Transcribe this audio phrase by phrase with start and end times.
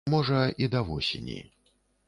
[0.13, 1.39] Можа, і да восені.